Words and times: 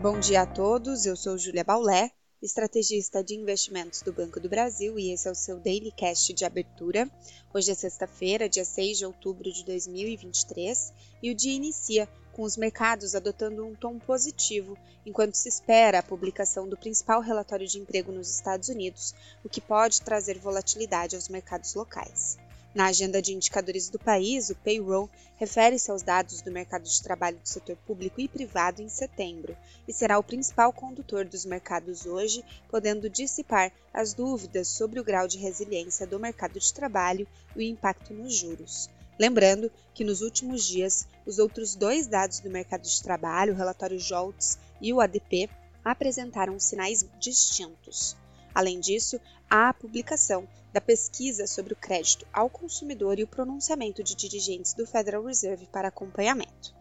Bom 0.00 0.20
dia 0.20 0.42
a 0.42 0.46
todos, 0.46 1.06
eu 1.06 1.16
sou 1.16 1.36
Júlia 1.36 1.64
Baulé, 1.64 2.12
estrategista 2.40 3.20
de 3.20 3.34
investimentos 3.34 4.00
do 4.00 4.12
Banco 4.12 4.38
do 4.38 4.48
Brasil 4.48 4.96
e 4.96 5.10
esse 5.10 5.26
é 5.26 5.30
o 5.32 5.34
seu 5.34 5.58
Daily 5.58 5.90
Cast 5.90 6.32
de 6.32 6.44
abertura. 6.44 7.10
Hoje 7.52 7.72
é 7.72 7.74
sexta-feira, 7.74 8.48
dia 8.48 8.64
6 8.64 8.98
de 8.98 9.04
outubro 9.04 9.52
de 9.52 9.64
2023 9.64 10.92
e 11.20 11.32
o 11.32 11.34
dia 11.34 11.52
inicia 11.52 12.08
com 12.32 12.42
os 12.42 12.56
mercados 12.56 13.16
adotando 13.16 13.66
um 13.66 13.74
tom 13.74 13.98
positivo 13.98 14.78
enquanto 15.04 15.34
se 15.34 15.48
espera 15.48 15.98
a 15.98 16.02
publicação 16.04 16.68
do 16.68 16.76
principal 16.76 17.20
relatório 17.20 17.66
de 17.66 17.80
emprego 17.80 18.12
nos 18.12 18.32
Estados 18.32 18.68
Unidos, 18.68 19.12
o 19.44 19.48
que 19.48 19.60
pode 19.60 20.02
trazer 20.02 20.38
volatilidade 20.38 21.16
aos 21.16 21.28
mercados 21.28 21.74
locais. 21.74 22.38
Na 22.78 22.86
agenda 22.86 23.20
de 23.20 23.34
indicadores 23.34 23.88
do 23.88 23.98
país, 23.98 24.50
o 24.50 24.54
payroll 24.54 25.10
refere-se 25.34 25.90
aos 25.90 26.00
dados 26.00 26.40
do 26.42 26.52
mercado 26.52 26.84
de 26.84 27.02
trabalho 27.02 27.36
do 27.36 27.48
setor 27.48 27.74
público 27.78 28.20
e 28.20 28.28
privado 28.28 28.80
em 28.80 28.88
setembro 28.88 29.56
e 29.88 29.92
será 29.92 30.16
o 30.16 30.22
principal 30.22 30.72
condutor 30.72 31.24
dos 31.24 31.44
mercados 31.44 32.06
hoje, 32.06 32.44
podendo 32.70 33.10
dissipar 33.10 33.72
as 33.92 34.14
dúvidas 34.14 34.68
sobre 34.68 35.00
o 35.00 35.02
grau 35.02 35.26
de 35.26 35.38
resiliência 35.38 36.06
do 36.06 36.20
mercado 36.20 36.60
de 36.60 36.72
trabalho 36.72 37.26
e 37.56 37.58
o 37.58 37.62
impacto 37.62 38.14
nos 38.14 38.32
juros. 38.32 38.88
Lembrando 39.18 39.72
que 39.92 40.04
nos 40.04 40.22
últimos 40.22 40.64
dias, 40.64 41.08
os 41.26 41.40
outros 41.40 41.74
dois 41.74 42.06
dados 42.06 42.38
do 42.38 42.48
mercado 42.48 42.82
de 42.82 43.02
trabalho, 43.02 43.54
o 43.54 43.56
relatório 43.56 43.98
JOLTS 43.98 44.56
e 44.80 44.92
o 44.92 45.00
ADP, 45.00 45.50
apresentaram 45.84 46.60
sinais 46.60 47.04
distintos. 47.18 48.16
Além 48.54 48.80
disso, 48.80 49.20
há 49.48 49.68
a 49.68 49.74
publicação 49.74 50.48
da 50.72 50.80
pesquisa 50.80 51.46
sobre 51.46 51.72
o 51.72 51.76
crédito 51.76 52.26
ao 52.32 52.50
consumidor 52.50 53.18
e 53.18 53.24
o 53.24 53.28
pronunciamento 53.28 54.02
de 54.02 54.14
dirigentes 54.14 54.74
do 54.74 54.86
Federal 54.86 55.24
Reserve 55.24 55.66
para 55.66 55.88
acompanhamento. 55.88 56.74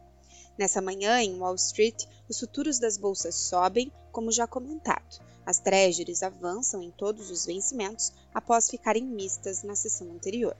Nessa 0.57 0.81
manhã, 0.81 1.21
em 1.21 1.37
Wall 1.37 1.55
Street, 1.55 2.05
os 2.27 2.39
futuros 2.39 2.79
das 2.79 2.97
bolsas 2.97 3.35
sobem, 3.35 3.91
como 4.11 4.31
já 4.31 4.47
comentado. 4.47 5.21
As 5.45 5.59
treasuries 5.59 6.23
avançam 6.23 6.81
em 6.81 6.91
todos 6.91 7.29
os 7.29 7.45
vencimentos 7.45 8.11
após 8.33 8.69
ficarem 8.69 9.03
mistas 9.03 9.63
na 9.63 9.75
sessão 9.75 10.11
anterior. 10.11 10.57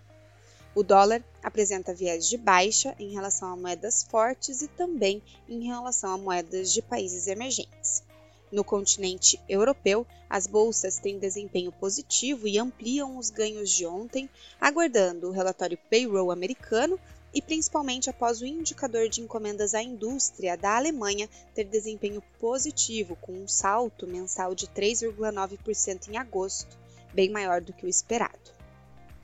O 0.75 0.83
dólar 0.83 1.23
apresenta 1.41 1.93
viés 1.93 2.29
de 2.29 2.37
baixa 2.37 2.95
em 2.99 3.11
relação 3.11 3.49
a 3.49 3.57
moedas 3.57 4.03
fortes 4.03 4.61
e 4.61 4.67
também 4.67 5.23
em 5.49 5.65
relação 5.65 6.13
a 6.13 6.17
moedas 6.17 6.71
de 6.71 6.83
países 6.83 7.25
emergentes. 7.25 8.03
No 8.51 8.63
continente 8.63 9.39
europeu, 9.49 10.07
as 10.29 10.47
bolsas 10.47 10.97
têm 10.97 11.19
desempenho 11.19 11.71
positivo 11.71 12.47
e 12.47 12.57
ampliam 12.57 13.17
os 13.17 13.29
ganhos 13.29 13.69
de 13.69 13.85
ontem, 13.85 14.29
aguardando 14.59 15.27
o 15.27 15.31
relatório 15.31 15.77
payroll 15.89 16.31
americano 16.31 16.99
e 17.33 17.41
principalmente 17.41 18.09
após 18.09 18.41
o 18.41 18.45
indicador 18.45 19.09
de 19.09 19.21
encomendas 19.21 19.73
à 19.73 19.81
indústria 19.83 20.55
da 20.55 20.77
Alemanha 20.77 21.29
ter 21.53 21.65
desempenho 21.65 22.23
positivo, 22.39 23.17
com 23.17 23.33
um 23.33 23.47
salto 23.47 24.07
mensal 24.07 24.55
de 24.55 24.65
3,9% 24.67 26.07
em 26.07 26.17
agosto, 26.17 26.77
bem 27.13 27.29
maior 27.29 27.61
do 27.61 27.73
que 27.73 27.85
o 27.85 27.89
esperado. 27.89 28.57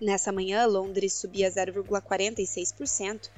Nessa 0.01 0.33
manhã, 0.33 0.65
Londres 0.65 1.13
subia 1.13 1.49
0,46%, 1.49 3.29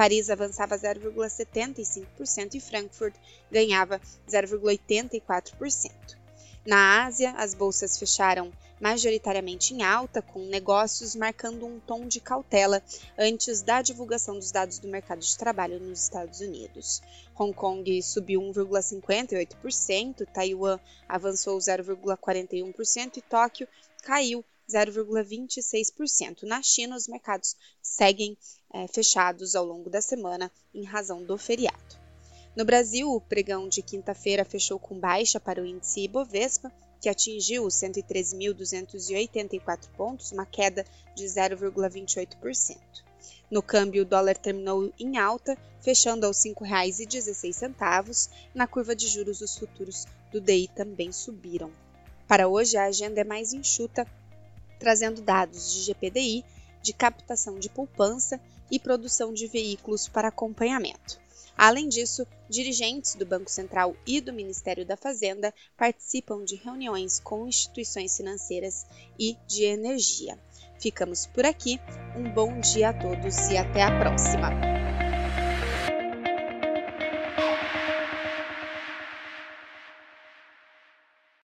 Paris 0.00 0.30
avançava 0.30 0.78
0,75% 0.78 2.54
e 2.54 2.60
Frankfurt 2.60 3.14
ganhava 3.52 4.00
0,84%. 4.26 6.16
Na 6.66 7.06
Ásia, 7.06 7.32
as 7.38 7.54
bolsas 7.54 7.98
fecharam 7.98 8.52
majoritariamente 8.80 9.72
em 9.72 9.82
alta, 9.82 10.20
com 10.20 10.40
negócios 10.46 11.14
marcando 11.14 11.66
um 11.66 11.80
tom 11.80 12.06
de 12.06 12.20
cautela 12.20 12.82
antes 13.18 13.62
da 13.62 13.80
divulgação 13.80 14.34
dos 14.34 14.50
dados 14.50 14.78
do 14.78 14.88
mercado 14.88 15.20
de 15.20 15.38
trabalho 15.38 15.80
nos 15.80 16.02
Estados 16.02 16.40
Unidos. 16.40 17.02
Hong 17.38 17.54
Kong 17.54 18.02
subiu 18.02 18.40
1,58%, 18.40 20.26
Taiwan 20.32 20.78
avançou 21.08 21.56
0,41% 21.58 23.16
e 23.16 23.22
Tóquio 23.22 23.68
caiu 24.02 24.44
0,26%. 24.68 26.42
Na 26.42 26.62
China, 26.62 26.96
os 26.96 27.08
mercados 27.08 27.56
seguem 27.82 28.36
é, 28.72 28.86
fechados 28.86 29.54
ao 29.54 29.64
longo 29.64 29.90
da 29.90 30.00
semana 30.00 30.50
em 30.74 30.84
razão 30.84 31.22
do 31.22 31.36
feriado. 31.36 31.99
No 32.56 32.64
Brasil, 32.64 33.10
o 33.10 33.20
pregão 33.20 33.68
de 33.68 33.80
quinta-feira 33.80 34.44
fechou 34.44 34.78
com 34.78 34.98
baixa 34.98 35.38
para 35.38 35.62
o 35.62 35.66
índice 35.66 36.00
Ibovespa, 36.00 36.72
que 37.00 37.08
atingiu 37.08 37.64
os 37.64 37.74
113.284 37.76 39.88
pontos, 39.96 40.32
uma 40.32 40.44
queda 40.44 40.84
de 41.14 41.24
0,28%. 41.24 42.76
No 43.50 43.62
câmbio, 43.62 44.02
o 44.02 44.06
dólar 44.06 44.36
terminou 44.36 44.92
em 44.98 45.16
alta, 45.16 45.56
fechando 45.80 46.26
aos 46.26 46.44
R$ 46.44 46.54
5,16. 46.54 48.28
Na 48.54 48.66
curva 48.66 48.94
de 48.94 49.08
juros, 49.08 49.40
os 49.40 49.56
futuros 49.56 50.06
do 50.30 50.40
DI 50.40 50.68
também 50.74 51.10
subiram. 51.12 51.70
Para 52.28 52.48
hoje, 52.48 52.76
a 52.76 52.84
agenda 52.84 53.20
é 53.20 53.24
mais 53.24 53.52
enxuta 53.52 54.06
trazendo 54.78 55.20
dados 55.20 55.74
de 55.74 55.82
GPDI, 55.82 56.44
de 56.82 56.92
captação 56.92 57.58
de 57.58 57.68
poupança 57.68 58.40
e 58.70 58.78
produção 58.78 59.32
de 59.32 59.46
veículos 59.46 60.08
para 60.08 60.28
acompanhamento. 60.28 61.20
Além 61.62 61.90
disso, 61.90 62.26
dirigentes 62.48 63.14
do 63.16 63.26
Banco 63.26 63.50
Central 63.50 63.94
e 64.06 64.18
do 64.18 64.32
Ministério 64.32 64.82
da 64.82 64.96
Fazenda 64.96 65.52
participam 65.76 66.42
de 66.42 66.56
reuniões 66.56 67.20
com 67.20 67.46
instituições 67.46 68.16
financeiras 68.16 68.86
e 69.18 69.36
de 69.46 69.64
energia. 69.64 70.38
Ficamos 70.80 71.26
por 71.26 71.44
aqui, 71.44 71.78
um 72.16 72.32
bom 72.32 72.58
dia 72.60 72.88
a 72.88 72.92
todos 72.94 73.50
e 73.50 73.58
até 73.58 73.82
a 73.82 73.98
próxima! 73.98 74.48